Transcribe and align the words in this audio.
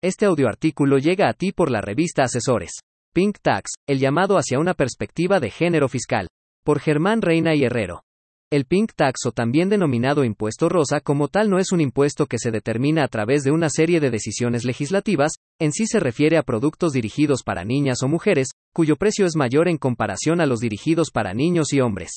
Este 0.00 0.26
audioartículo 0.26 0.98
llega 0.98 1.28
a 1.28 1.32
ti 1.32 1.50
por 1.50 1.72
la 1.72 1.80
revista 1.80 2.22
Asesores. 2.22 2.70
Pink 3.12 3.38
Tax, 3.42 3.72
el 3.88 3.98
llamado 3.98 4.36
hacia 4.36 4.60
una 4.60 4.74
perspectiva 4.74 5.40
de 5.40 5.50
género 5.50 5.88
fiscal. 5.88 6.28
Por 6.64 6.78
Germán 6.78 7.20
Reina 7.20 7.56
y 7.56 7.64
Herrero. 7.64 8.04
El 8.48 8.64
Pink 8.64 8.92
Tax 8.94 9.26
o 9.26 9.32
también 9.32 9.68
denominado 9.68 10.22
impuesto 10.22 10.68
rosa 10.68 11.00
como 11.00 11.26
tal 11.26 11.50
no 11.50 11.58
es 11.58 11.72
un 11.72 11.80
impuesto 11.80 12.26
que 12.26 12.38
se 12.38 12.52
determina 12.52 13.02
a 13.02 13.08
través 13.08 13.42
de 13.42 13.50
una 13.50 13.70
serie 13.70 13.98
de 13.98 14.12
decisiones 14.12 14.64
legislativas, 14.64 15.32
en 15.58 15.72
sí 15.72 15.88
se 15.88 15.98
refiere 15.98 16.36
a 16.38 16.44
productos 16.44 16.92
dirigidos 16.92 17.42
para 17.42 17.64
niñas 17.64 18.00
o 18.04 18.08
mujeres, 18.08 18.50
cuyo 18.72 18.94
precio 18.94 19.26
es 19.26 19.34
mayor 19.34 19.66
en 19.66 19.78
comparación 19.78 20.40
a 20.40 20.46
los 20.46 20.60
dirigidos 20.60 21.10
para 21.10 21.34
niños 21.34 21.72
y 21.72 21.80
hombres. 21.80 22.12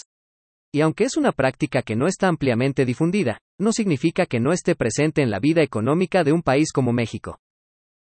Y 0.71 0.81
aunque 0.81 1.05
es 1.05 1.17
una 1.17 1.31
práctica 1.31 1.81
que 1.81 1.95
no 1.95 2.05
está 2.05 2.27
ampliamente 2.27 2.85
difundida, 2.85 3.39
no 3.59 3.73
significa 3.73 4.27
que 4.27 4.39
no 4.39 4.53
esté 4.53 4.75
presente 4.75 5.23
en 5.23 5.31
la 5.31 5.39
vida 5.39 5.63
económica 5.63 6.23
de 6.23 6.31
un 6.31 6.43
país 6.43 6.71
como 6.71 6.93
México. 6.93 7.39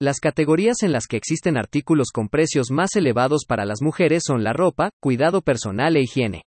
Las 0.02 0.20
categorías 0.20 0.84
en 0.84 0.92
las 0.92 1.08
que 1.08 1.18
existen 1.18 1.58
artículos 1.58 2.10
con 2.12 2.28
precios 2.28 2.72
más 2.72 2.96
elevados 2.96 3.46
para 3.48 3.66
las 3.66 3.82
mujeres 3.82 4.24
son 4.26 4.44
la 4.44 4.54
ropa, 4.54 4.90
cuidado 5.00 5.42
personal 5.42 5.96
e 5.96 6.02
higiene. 6.02 6.44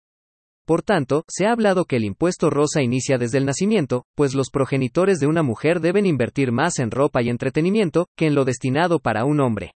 Por 0.65 0.81
tanto, 0.81 1.23
se 1.27 1.45
ha 1.45 1.51
hablado 1.51 1.85
que 1.85 1.97
el 1.97 2.05
impuesto 2.05 2.49
rosa 2.49 2.81
inicia 2.81 3.19
desde 3.19 3.37
el 3.37 3.45
nacimiento, 3.45 4.05
pues 4.15 4.33
los 4.33 4.49
progenitores 4.49 5.19
de 5.19 5.27
una 5.27 5.43
mujer 5.43 5.79
deben 5.79 6.07
invertir 6.07 6.51
más 6.51 6.79
en 6.79 6.89
ropa 6.89 7.21
y 7.21 7.29
entretenimiento 7.29 8.07
que 8.17 8.25
en 8.25 8.33
lo 8.33 8.45
destinado 8.45 8.99
para 8.99 9.25
un 9.25 9.39
hombre. 9.39 9.73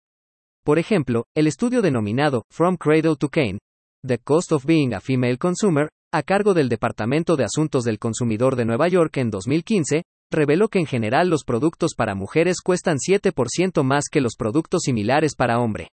Por 0.64 0.78
ejemplo, 0.78 1.24
el 1.34 1.48
estudio 1.48 1.82
denominado 1.82 2.44
From 2.50 2.76
Cradle 2.76 3.16
to 3.18 3.28
Cane, 3.28 3.58
The 4.06 4.18
Cost 4.18 4.52
of 4.52 4.64
Being 4.64 4.94
a 4.94 5.00
Female 5.00 5.38
Consumer, 5.38 5.88
a 6.12 6.22
cargo 6.22 6.54
del 6.54 6.68
Departamento 6.68 7.34
de 7.34 7.44
Asuntos 7.44 7.82
del 7.82 7.98
Consumidor 7.98 8.54
de 8.54 8.64
Nueva 8.64 8.86
York 8.86 9.16
en 9.16 9.30
2015, 9.30 10.04
reveló 10.30 10.68
que 10.68 10.78
en 10.78 10.86
general 10.86 11.28
los 11.28 11.44
productos 11.44 11.94
para 11.96 12.14
mujeres 12.14 12.56
cuestan 12.62 12.96
7% 12.96 13.82
más 13.82 14.04
que 14.10 14.20
los 14.20 14.34
productos 14.36 14.82
similares 14.82 15.34
para 15.36 15.60
hombre. 15.60 15.88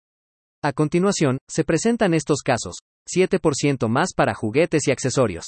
A 0.62 0.72
continuación, 0.72 1.38
se 1.48 1.64
presentan 1.64 2.14
estos 2.14 2.42
casos. 2.42 2.76
7% 3.08 3.88
más 3.88 4.12
para 4.14 4.34
juguetes 4.34 4.86
y 4.86 4.90
accesorios. 4.90 5.46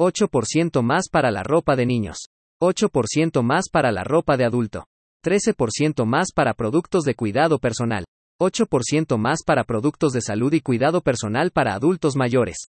8% 0.00 0.82
más 0.82 1.08
para 1.10 1.30
la 1.30 1.42
ropa 1.42 1.74
de 1.74 1.86
niños. 1.86 2.18
8% 2.62 3.42
más 3.42 3.68
para 3.70 3.92
la 3.92 4.04
ropa 4.04 4.36
de 4.36 4.44
adulto. 4.44 4.86
13% 5.24 6.04
más 6.04 6.28
para 6.34 6.54
productos 6.54 7.04
de 7.04 7.14
cuidado 7.14 7.58
personal. 7.58 8.04
8% 8.40 9.16
más 9.16 9.38
para 9.44 9.64
productos 9.64 10.12
de 10.12 10.20
salud 10.20 10.52
y 10.52 10.60
cuidado 10.60 11.00
personal 11.00 11.50
para 11.50 11.74
adultos 11.74 12.14
mayores. 12.14 12.68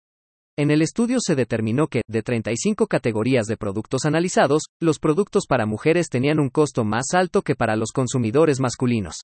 En 0.58 0.72
el 0.72 0.82
estudio 0.82 1.18
se 1.20 1.36
determinó 1.36 1.86
que, 1.86 2.02
de 2.08 2.20
35 2.20 2.88
categorías 2.88 3.46
de 3.46 3.56
productos 3.56 4.04
analizados, 4.06 4.64
los 4.80 4.98
productos 4.98 5.44
para 5.48 5.66
mujeres 5.66 6.08
tenían 6.08 6.40
un 6.40 6.48
costo 6.48 6.82
más 6.82 7.14
alto 7.14 7.42
que 7.42 7.54
para 7.54 7.76
los 7.76 7.92
consumidores 7.92 8.58
masculinos. 8.58 9.20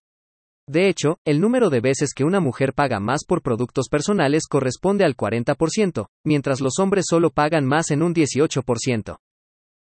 De 0.69 0.89
hecho, 0.89 1.19
el 1.25 1.41
número 1.41 1.71
de 1.71 1.81
veces 1.81 2.15
que 2.15 2.23
una 2.23 2.39
mujer 2.39 2.73
paga 2.73 3.01
más 3.01 3.25
por 3.27 3.43
productos 3.43 3.89
personales 3.89 4.45
corresponde 4.49 5.05
al 5.05 5.17
40%, 5.17 6.07
mientras 6.25 6.61
los 6.61 6.79
hombres 6.79 7.07
solo 7.09 7.31
pagan 7.31 7.67
más 7.67 7.91
en 7.91 8.05
un 8.05 8.15
18%. 8.15 9.17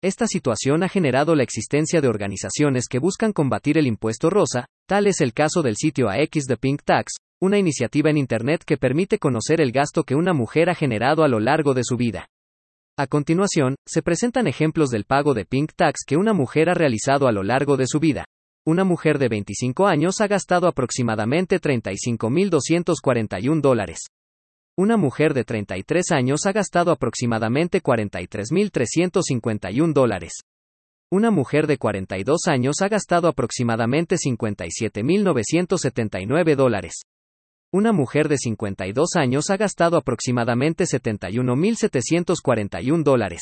Esta 0.03 0.27
situación 0.27 0.83
ha 0.83 0.89
generado 0.91 1.35
la 1.35 1.45
existencia 1.45 2.03
de 2.03 2.09
organizaciones 2.09 2.89
que 2.91 2.99
buscan 2.99 3.33
combatir 3.33 3.79
el 3.79 3.87
impuesto 3.87 4.29
rosa, 4.29 4.67
tal 4.89 5.07
es 5.07 5.21
el 5.21 5.33
caso 5.35 5.63
del 5.63 5.77
sitio 5.77 6.09
AX 6.09 6.47
de 6.47 6.57
Pink 6.57 6.81
Tax, 6.83 7.19
una 7.41 7.59
iniciativa 7.59 8.09
en 8.09 8.17
Internet 8.17 8.65
que 8.65 8.79
permite 8.79 9.19
conocer 9.19 9.61
el 9.61 9.71
gasto 9.71 10.03
que 10.03 10.15
una 10.15 10.33
mujer 10.33 10.71
ha 10.71 10.75
generado 10.75 11.25
a 11.25 11.29
lo 11.29 11.41
largo 11.41 11.75
de 11.75 11.85
su 11.85 11.99
vida. 11.99 12.27
A 12.97 13.07
continuación, 13.07 13.75
se 13.87 14.01
presentan 14.03 14.47
ejemplos 14.47 14.89
del 14.89 15.05
pago 15.05 15.35
de 15.35 15.45
Pink 15.45 15.73
Tax 15.77 16.05
que 16.07 16.17
una 16.17 16.33
mujer 16.33 16.71
ha 16.71 16.75
realizado 16.75 17.29
a 17.29 17.33
lo 17.33 17.43
largo 17.43 17.77
de 17.77 17.87
su 17.87 18.01
vida. 18.01 18.25
Una 18.67 18.83
mujer 18.83 19.19
de 19.19 19.29
25 19.29 19.87
años 19.87 20.23
ha 20.23 20.27
gastado 20.27 20.67
aproximadamente 20.67 21.61
35.241 21.61 23.61
dólares. 23.61 24.07
Una 24.75 24.97
mujer 24.97 25.35
de 25.35 25.45
33 25.45 26.13
años 26.13 26.47
ha 26.47 26.53
gastado 26.53 26.93
aproximadamente 26.93 27.83
43.351 27.83 29.93
dólares. 29.93 30.33
Una 31.11 31.31
mujer 31.31 31.67
de 31.67 31.79
42 31.79 32.49
años 32.49 32.83
ha 32.83 32.89
gastado 32.89 33.29
aproximadamente 33.29 34.17
57.979 34.17 36.55
dólares. 36.55 36.97
Una 37.73 37.93
mujer 37.93 38.29
de 38.29 38.37
52 38.37 39.17
años 39.17 39.49
ha 39.49 39.57
gastado 39.57 39.97
aproximadamente 39.97 40.85
71.741 40.85 43.03
dólares. 43.03 43.41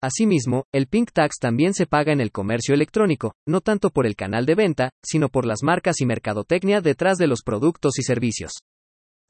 Asimismo, 0.00 0.64
el 0.72 0.86
Pink 0.86 1.10
Tax 1.12 1.36
también 1.38 1.74
se 1.74 1.84
paga 1.84 2.10
en 2.10 2.22
el 2.22 2.32
comercio 2.32 2.74
electrónico, 2.74 3.34
no 3.46 3.60
tanto 3.60 3.90
por 3.90 4.06
el 4.06 4.16
canal 4.16 4.46
de 4.46 4.54
venta, 4.54 4.88
sino 5.04 5.28
por 5.28 5.44
las 5.44 5.62
marcas 5.62 6.00
y 6.00 6.06
mercadotecnia 6.06 6.80
detrás 6.80 7.18
de 7.18 7.26
los 7.26 7.42
productos 7.42 7.98
y 7.98 8.02
servicios. 8.02 8.52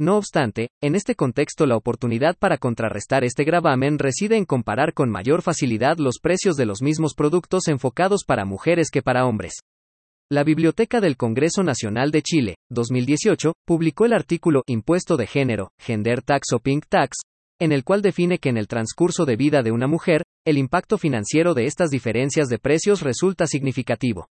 No 0.00 0.16
obstante, 0.16 0.68
en 0.80 0.94
este 0.94 1.16
contexto 1.16 1.66
la 1.66 1.76
oportunidad 1.76 2.36
para 2.38 2.56
contrarrestar 2.56 3.24
este 3.24 3.42
gravamen 3.42 3.98
reside 3.98 4.36
en 4.36 4.44
comparar 4.44 4.94
con 4.94 5.10
mayor 5.10 5.42
facilidad 5.42 5.98
los 5.98 6.20
precios 6.22 6.54
de 6.54 6.66
los 6.66 6.82
mismos 6.82 7.14
productos 7.14 7.66
enfocados 7.66 8.22
para 8.24 8.44
mujeres 8.44 8.90
que 8.92 9.02
para 9.02 9.26
hombres. 9.26 9.54
La 10.30 10.44
Biblioteca 10.44 11.00
del 11.00 11.16
Congreso 11.16 11.64
Nacional 11.64 12.12
de 12.12 12.22
Chile, 12.22 12.54
2018, 12.70 13.54
publicó 13.66 14.04
el 14.04 14.12
artículo 14.12 14.62
Impuesto 14.66 15.16
de 15.16 15.26
Género, 15.26 15.72
Gender 15.80 16.22
Tax 16.22 16.52
o 16.52 16.60
Pink 16.60 16.84
Tax, 16.88 17.16
en 17.58 17.72
el 17.72 17.82
cual 17.82 18.00
define 18.00 18.38
que 18.38 18.50
en 18.50 18.56
el 18.56 18.68
transcurso 18.68 19.24
de 19.24 19.34
vida 19.34 19.62
de 19.62 19.72
una 19.72 19.88
mujer, 19.88 20.22
el 20.46 20.58
impacto 20.58 20.96
financiero 20.98 21.54
de 21.54 21.64
estas 21.64 21.90
diferencias 21.90 22.46
de 22.46 22.60
precios 22.60 23.02
resulta 23.02 23.48
significativo. 23.48 24.28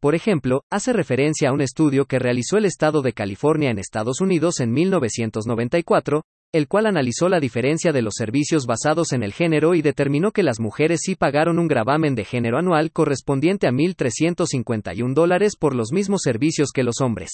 Por 0.00 0.14
ejemplo, 0.14 0.64
hace 0.70 0.94
referencia 0.94 1.50
a 1.50 1.52
un 1.52 1.60
estudio 1.60 2.06
que 2.06 2.18
realizó 2.18 2.56
el 2.56 2.64
Estado 2.64 3.02
de 3.02 3.12
California 3.12 3.68
en 3.68 3.78
Estados 3.78 4.22
Unidos 4.22 4.60
en 4.60 4.72
1994, 4.72 6.22
el 6.52 6.68
cual 6.68 6.86
analizó 6.86 7.28
la 7.28 7.38
diferencia 7.38 7.92
de 7.92 8.00
los 8.00 8.14
servicios 8.16 8.64
basados 8.64 9.12
en 9.12 9.22
el 9.22 9.34
género 9.34 9.74
y 9.74 9.82
determinó 9.82 10.32
que 10.32 10.42
las 10.42 10.58
mujeres 10.58 11.00
sí 11.02 11.16
pagaron 11.16 11.58
un 11.58 11.68
gravamen 11.68 12.14
de 12.14 12.24
género 12.24 12.56
anual 12.56 12.92
correspondiente 12.92 13.66
a 13.66 13.72
1.351 13.72 15.12
dólares 15.12 15.52
por 15.58 15.74
los 15.74 15.92
mismos 15.92 16.22
servicios 16.22 16.70
que 16.72 16.82
los 16.82 17.02
hombres. 17.02 17.32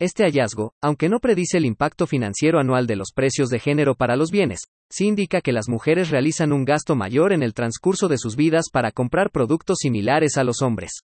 Este 0.00 0.24
hallazgo, 0.24 0.72
aunque 0.80 1.10
no 1.10 1.20
predice 1.20 1.58
el 1.58 1.66
impacto 1.66 2.06
financiero 2.06 2.58
anual 2.58 2.86
de 2.86 2.96
los 2.96 3.12
precios 3.14 3.50
de 3.50 3.60
género 3.60 3.96
para 3.96 4.16
los 4.16 4.30
bienes, 4.30 4.60
sí 4.90 5.08
indica 5.08 5.42
que 5.42 5.52
las 5.52 5.68
mujeres 5.68 6.08
realizan 6.08 6.54
un 6.54 6.64
gasto 6.64 6.96
mayor 6.96 7.34
en 7.34 7.42
el 7.42 7.52
transcurso 7.52 8.08
de 8.08 8.16
sus 8.16 8.34
vidas 8.34 8.70
para 8.72 8.92
comprar 8.92 9.30
productos 9.30 9.76
similares 9.82 10.38
a 10.38 10.42
los 10.42 10.62
hombres. 10.62 11.02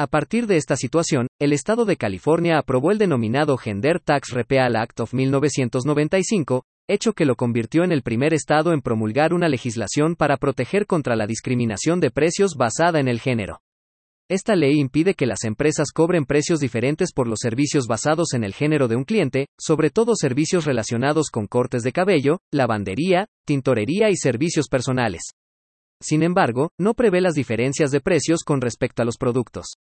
A 0.00 0.06
partir 0.06 0.46
de 0.46 0.56
esta 0.56 0.76
situación, 0.76 1.26
el 1.38 1.52
Estado 1.52 1.84
de 1.84 1.98
California 1.98 2.56
aprobó 2.56 2.90
el 2.90 2.96
denominado 2.96 3.58
Gender 3.58 4.00
Tax 4.00 4.30
Repeal 4.30 4.74
Act 4.74 5.00
of 5.00 5.12
1995, 5.12 6.64
hecho 6.88 7.12
que 7.12 7.26
lo 7.26 7.36
convirtió 7.36 7.84
en 7.84 7.92
el 7.92 8.00
primer 8.00 8.32
estado 8.32 8.72
en 8.72 8.80
promulgar 8.80 9.34
una 9.34 9.50
legislación 9.50 10.16
para 10.16 10.38
proteger 10.38 10.86
contra 10.86 11.16
la 11.16 11.26
discriminación 11.26 12.00
de 12.00 12.10
precios 12.10 12.54
basada 12.56 12.98
en 12.98 13.08
el 13.08 13.20
género. 13.20 13.60
Esta 14.30 14.56
ley 14.56 14.80
impide 14.80 15.12
que 15.12 15.26
las 15.26 15.44
empresas 15.44 15.88
cobren 15.92 16.24
precios 16.24 16.60
diferentes 16.60 17.12
por 17.12 17.28
los 17.28 17.40
servicios 17.42 17.86
basados 17.86 18.32
en 18.32 18.42
el 18.42 18.54
género 18.54 18.88
de 18.88 18.96
un 18.96 19.04
cliente, 19.04 19.48
sobre 19.58 19.90
todo 19.90 20.16
servicios 20.16 20.64
relacionados 20.64 21.28
con 21.30 21.46
cortes 21.46 21.82
de 21.82 21.92
cabello, 21.92 22.38
lavandería, 22.50 23.26
tintorería 23.44 24.08
y 24.08 24.16
servicios 24.16 24.68
personales. 24.68 25.20
Sin 26.02 26.22
embargo, 26.22 26.70
no 26.78 26.94
prevé 26.94 27.20
las 27.20 27.34
diferencias 27.34 27.90
de 27.90 28.00
precios 28.00 28.44
con 28.44 28.62
respecto 28.62 29.02
a 29.02 29.04
los 29.04 29.18
productos. 29.18 29.76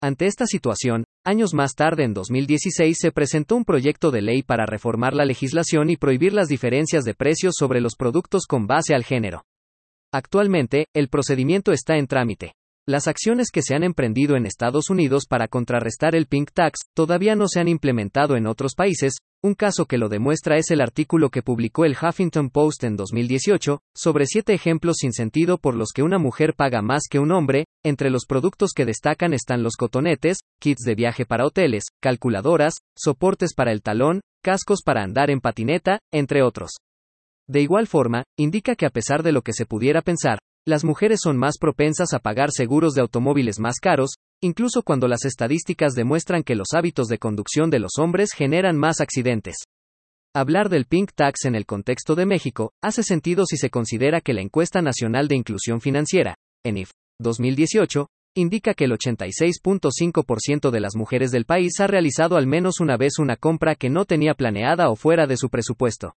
Ante 0.00 0.26
esta 0.26 0.46
situación, 0.46 1.02
años 1.24 1.54
más 1.54 1.74
tarde 1.74 2.04
en 2.04 2.14
2016 2.14 2.96
se 3.00 3.10
presentó 3.10 3.56
un 3.56 3.64
proyecto 3.64 4.12
de 4.12 4.22
ley 4.22 4.44
para 4.44 4.64
reformar 4.64 5.12
la 5.12 5.24
legislación 5.24 5.90
y 5.90 5.96
prohibir 5.96 6.32
las 6.32 6.46
diferencias 6.46 7.02
de 7.04 7.14
precios 7.14 7.54
sobre 7.58 7.80
los 7.80 7.96
productos 7.96 8.46
con 8.46 8.68
base 8.68 8.94
al 8.94 9.02
género. 9.02 9.42
Actualmente, 10.12 10.86
el 10.94 11.08
procedimiento 11.08 11.72
está 11.72 11.96
en 11.96 12.06
trámite. 12.06 12.52
Las 12.88 13.06
acciones 13.06 13.50
que 13.52 13.60
se 13.60 13.74
han 13.74 13.84
emprendido 13.84 14.34
en 14.34 14.46
Estados 14.46 14.88
Unidos 14.88 15.26
para 15.28 15.46
contrarrestar 15.46 16.16
el 16.16 16.24
pink 16.24 16.52
tax 16.54 16.78
todavía 16.94 17.34
no 17.34 17.46
se 17.46 17.60
han 17.60 17.68
implementado 17.68 18.34
en 18.34 18.46
otros 18.46 18.72
países, 18.74 19.12
un 19.42 19.52
caso 19.52 19.84
que 19.84 19.98
lo 19.98 20.08
demuestra 20.08 20.56
es 20.56 20.70
el 20.70 20.80
artículo 20.80 21.28
que 21.28 21.42
publicó 21.42 21.84
el 21.84 21.94
Huffington 22.00 22.48
Post 22.48 22.84
en 22.84 22.96
2018, 22.96 23.82
sobre 23.94 24.24
siete 24.24 24.54
ejemplos 24.54 24.96
sin 25.00 25.12
sentido 25.12 25.58
por 25.58 25.74
los 25.74 25.90
que 25.94 26.02
una 26.02 26.16
mujer 26.18 26.54
paga 26.56 26.80
más 26.80 27.02
que 27.10 27.18
un 27.18 27.30
hombre, 27.30 27.66
entre 27.84 28.08
los 28.08 28.24
productos 28.24 28.70
que 28.74 28.86
destacan 28.86 29.34
están 29.34 29.62
los 29.62 29.76
cotonetes, 29.76 30.38
kits 30.58 30.82
de 30.86 30.94
viaje 30.94 31.26
para 31.26 31.44
hoteles, 31.44 31.84
calculadoras, 32.00 32.72
soportes 32.96 33.52
para 33.54 33.70
el 33.72 33.82
talón, 33.82 34.22
cascos 34.42 34.80
para 34.82 35.02
andar 35.02 35.28
en 35.28 35.40
patineta, 35.40 35.98
entre 36.10 36.42
otros. 36.42 36.70
De 37.46 37.60
igual 37.60 37.86
forma, 37.86 38.24
indica 38.38 38.76
que 38.76 38.86
a 38.86 38.90
pesar 38.90 39.22
de 39.22 39.32
lo 39.32 39.42
que 39.42 39.52
se 39.52 39.66
pudiera 39.66 40.00
pensar, 40.00 40.38
las 40.68 40.84
mujeres 40.84 41.20
son 41.22 41.38
más 41.38 41.56
propensas 41.58 42.12
a 42.12 42.18
pagar 42.18 42.50
seguros 42.52 42.92
de 42.92 43.00
automóviles 43.00 43.58
más 43.58 43.76
caros, 43.80 44.16
incluso 44.42 44.82
cuando 44.82 45.08
las 45.08 45.24
estadísticas 45.24 45.94
demuestran 45.94 46.42
que 46.42 46.54
los 46.54 46.68
hábitos 46.74 47.08
de 47.08 47.16
conducción 47.16 47.70
de 47.70 47.78
los 47.78 47.92
hombres 47.98 48.32
generan 48.34 48.76
más 48.76 49.00
accidentes. 49.00 49.56
Hablar 50.36 50.68
del 50.68 50.84
pink 50.84 51.12
tax 51.14 51.46
en 51.46 51.54
el 51.54 51.64
contexto 51.64 52.14
de 52.14 52.26
México 52.26 52.72
hace 52.82 53.02
sentido 53.02 53.46
si 53.46 53.56
se 53.56 53.70
considera 53.70 54.20
que 54.20 54.34
la 54.34 54.42
encuesta 54.42 54.82
nacional 54.82 55.26
de 55.26 55.36
inclusión 55.36 55.80
financiera, 55.80 56.36
ENIF, 56.62 56.90
2018, 57.18 58.06
indica 58.36 58.74
que 58.74 58.84
el 58.84 58.92
86.5% 58.92 60.70
de 60.70 60.80
las 60.80 60.96
mujeres 60.96 61.30
del 61.30 61.46
país 61.46 61.80
ha 61.80 61.86
realizado 61.86 62.36
al 62.36 62.46
menos 62.46 62.80
una 62.80 62.98
vez 62.98 63.18
una 63.18 63.36
compra 63.36 63.74
que 63.74 63.88
no 63.88 64.04
tenía 64.04 64.34
planeada 64.34 64.90
o 64.90 64.96
fuera 64.96 65.26
de 65.26 65.38
su 65.38 65.48
presupuesto. 65.48 66.12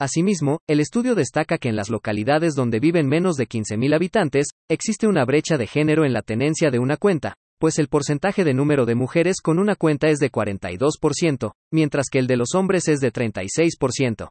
Asimismo, 0.00 0.58
el 0.66 0.80
estudio 0.80 1.14
destaca 1.14 1.56
que 1.56 1.68
en 1.68 1.76
las 1.76 1.88
localidades 1.88 2.54
donde 2.54 2.80
viven 2.80 3.06
menos 3.06 3.36
de 3.36 3.46
15.000 3.46 3.94
habitantes, 3.94 4.48
existe 4.68 5.06
una 5.06 5.24
brecha 5.24 5.56
de 5.56 5.68
género 5.68 6.04
en 6.04 6.12
la 6.12 6.22
tenencia 6.22 6.72
de 6.72 6.80
una 6.80 6.96
cuenta, 6.96 7.34
pues 7.60 7.78
el 7.78 7.86
porcentaje 7.86 8.42
de 8.42 8.54
número 8.54 8.86
de 8.86 8.96
mujeres 8.96 9.40
con 9.40 9.60
una 9.60 9.76
cuenta 9.76 10.08
es 10.08 10.18
de 10.18 10.32
42%, 10.32 11.52
mientras 11.72 12.06
que 12.10 12.18
el 12.18 12.26
de 12.26 12.36
los 12.36 12.56
hombres 12.56 12.88
es 12.88 12.98
de 12.98 13.12
36%. 13.12 14.30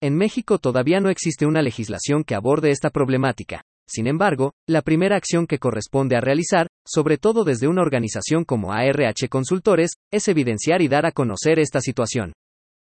En 0.00 0.16
México 0.16 0.58
todavía 0.58 1.00
no 1.00 1.10
existe 1.10 1.44
una 1.44 1.62
legislación 1.62 2.22
que 2.22 2.36
aborde 2.36 2.70
esta 2.70 2.90
problemática. 2.90 3.62
Sin 3.88 4.06
embargo, 4.06 4.52
la 4.68 4.82
primera 4.82 5.16
acción 5.16 5.46
que 5.46 5.58
corresponde 5.58 6.16
a 6.16 6.20
realizar, 6.20 6.68
sobre 6.86 7.18
todo 7.18 7.42
desde 7.42 7.66
una 7.66 7.82
organización 7.82 8.44
como 8.44 8.72
ARH 8.72 9.28
Consultores, 9.28 9.90
es 10.12 10.28
evidenciar 10.28 10.82
y 10.82 10.88
dar 10.88 11.04
a 11.04 11.12
conocer 11.12 11.58
esta 11.58 11.80
situación. 11.80 12.32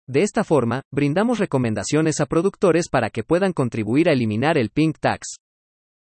De 0.09 0.23
esta 0.23 0.43
forma, 0.43 0.81
brindamos 0.91 1.39
recomendaciones 1.39 2.21
a 2.21 2.27
productores 2.27 2.89
para 2.89 3.11
que 3.11 3.25
puedan 3.25 3.53
contribuir 3.53 4.09
a 4.09 4.13
eliminar 4.13 4.57
el 4.57 4.71
pink 4.71 4.97
tax. 4.99 5.37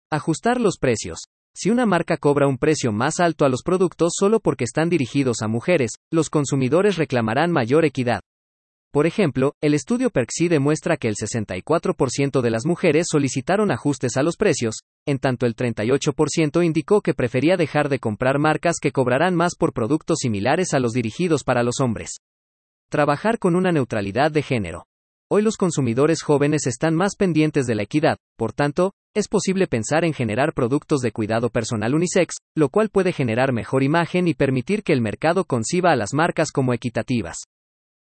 Ajustar 0.10 0.62
los 0.62 0.78
precios. 0.78 1.26
Si 1.54 1.72
una 1.72 1.86
marca 1.86 2.16
cobra 2.16 2.48
un 2.48 2.58
precio 2.58 2.94
más 2.94 3.20
alto 3.20 3.44
a 3.44 3.50
los 3.50 3.64
productos 3.64 4.14
solo 4.18 4.40
porque 4.40 4.64
están 4.64 4.88
dirigidos 4.90 5.42
a 5.42 5.50
mujeres, 5.50 5.92
los 6.10 6.30
consumidores 6.30 6.96
reclamarán 6.96 7.52
mayor 7.52 7.84
equidad. 7.84 8.22
Por 8.94 9.08
ejemplo, 9.08 9.56
el 9.62 9.74
estudio 9.74 10.10
Perxi 10.10 10.48
demuestra 10.48 10.96
que 10.96 11.10
el 11.10 11.16
64% 11.16 12.40
de 12.40 12.50
las 12.50 12.66
mujeres 12.66 13.08
solicitaron 13.12 13.72
ajustes 13.72 14.16
a 14.16 14.24
los 14.24 14.38
precios, 14.38 14.84
en 15.06 15.20
tanto 15.20 15.46
el 15.46 15.54
38% 15.54 16.66
indicó 16.66 17.02
que 17.02 17.14
prefería 17.14 17.58
dejar 17.58 17.90
de 17.90 18.00
comprar 18.00 18.40
marcas 18.40 18.78
que 18.82 18.94
cobrarán 18.94 19.36
más 19.36 19.56
por 19.56 19.74
productos 19.74 20.20
similares 20.22 20.74
a 20.74 20.80
los 20.80 20.94
dirigidos 20.94 21.44
para 21.44 21.62
los 21.62 21.82
hombres. 21.82 22.20
Trabajar 22.90 23.38
con 23.38 23.58
una 23.58 23.74
neutralidad 23.74 24.32
de 24.32 24.42
género. 24.42 24.86
Hoy 25.30 25.42
los 25.42 25.58
consumidores 25.58 26.22
jóvenes 26.22 26.68
están 26.68 26.96
más 26.96 27.18
pendientes 27.18 27.66
de 27.66 27.76
la 27.76 27.84
equidad, 27.84 28.16
por 28.38 28.54
tanto, 28.54 28.94
es 29.14 29.28
posible 29.28 29.68
pensar 29.68 30.06
en 30.06 30.14
generar 30.14 30.54
productos 30.54 31.02
de 31.02 31.12
cuidado 31.12 31.50
personal 31.50 31.94
unisex, 31.94 32.36
lo 32.56 32.70
cual 32.70 32.88
puede 32.88 33.12
generar 33.12 33.52
mejor 33.52 33.84
imagen 33.84 34.30
y 34.30 34.36
permitir 34.36 34.84
que 34.84 34.94
el 34.94 35.02
mercado 35.02 35.44
conciba 35.44 35.92
a 35.92 35.98
las 35.98 36.14
marcas 36.14 36.50
como 36.54 36.74
equitativas. 36.74 37.40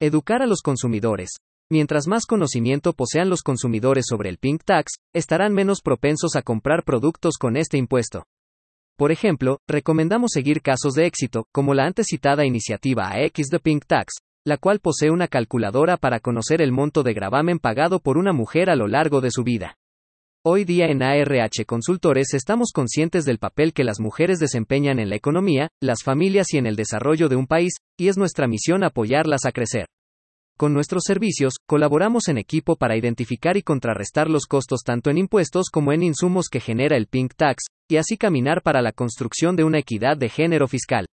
Educar 0.01 0.41
a 0.41 0.47
los 0.47 0.61
consumidores. 0.63 1.29
Mientras 1.69 2.07
más 2.07 2.25
conocimiento 2.25 2.93
posean 2.93 3.29
los 3.29 3.43
consumidores 3.43 4.05
sobre 4.09 4.29
el 4.29 4.39
Pink 4.39 4.63
Tax, 4.65 4.93
estarán 5.13 5.53
menos 5.53 5.81
propensos 5.81 6.35
a 6.35 6.41
comprar 6.41 6.83
productos 6.83 7.37
con 7.39 7.57
este 7.57 7.77
impuesto. 7.77 8.23
Por 8.97 9.11
ejemplo, 9.11 9.59
recomendamos 9.67 10.31
seguir 10.33 10.61
casos 10.61 10.93
de 10.93 11.05
éxito, 11.05 11.45
como 11.51 11.75
la 11.75 11.85
antes 11.85 12.07
citada 12.09 12.43
iniciativa 12.45 13.09
AX 13.09 13.49
de 13.49 13.59
Pink 13.59 13.85
Tax, 13.85 14.13
la 14.45 14.57
cual 14.57 14.79
posee 14.79 15.09
una 15.09 15.29
calculadora 15.29 15.95
para 15.95 16.19
conocer 16.19 16.61
el 16.61 16.73
monto 16.73 17.01
de 17.01 17.13
gravamen 17.13 17.59
pagado 17.59 18.01
por 18.01 18.17
una 18.17 18.33
mujer 18.33 18.69
a 18.69 18.75
lo 18.75 18.87
largo 18.87 19.21
de 19.21 19.31
su 19.31 19.43
vida. 19.43 19.77
Hoy 20.45 20.65
día 20.65 20.87
en 20.87 21.01
ARH 21.01 21.63
Consultores 21.65 22.33
estamos 22.33 22.71
conscientes 22.73 23.23
del 23.23 23.37
papel 23.37 23.71
que 23.71 23.85
las 23.85 24.01
mujeres 24.01 24.39
desempeñan 24.39 24.99
en 24.99 25.09
la 25.09 25.15
economía, 25.15 25.69
las 25.81 26.03
familias 26.03 26.53
y 26.53 26.57
en 26.57 26.65
el 26.65 26.75
desarrollo 26.75 27.29
de 27.29 27.37
un 27.37 27.47
país, 27.47 27.71
y 27.97 28.09
es 28.09 28.17
nuestra 28.17 28.45
misión 28.49 28.83
apoyarlas 28.83 29.45
a 29.45 29.53
crecer. 29.53 29.85
Con 30.57 30.73
nuestros 30.73 31.03
servicios, 31.05 31.53
colaboramos 31.65 32.27
en 32.27 32.37
equipo 32.37 32.75
para 32.75 32.97
identificar 32.97 33.55
y 33.55 33.63
contrarrestar 33.63 34.29
los 34.29 34.45
costos 34.45 34.81
tanto 34.83 35.09
en 35.09 35.19
impuestos 35.19 35.69
como 35.71 35.93
en 35.93 36.03
insumos 36.03 36.49
que 36.49 36.59
genera 36.59 36.97
el 36.97 37.07
Pink 37.07 37.33
Tax, 37.37 37.63
y 37.89 37.95
así 37.95 38.17
caminar 38.17 38.61
para 38.61 38.81
la 38.81 38.91
construcción 38.91 39.55
de 39.55 39.63
una 39.63 39.79
equidad 39.79 40.17
de 40.17 40.27
género 40.27 40.67
fiscal. 40.67 41.05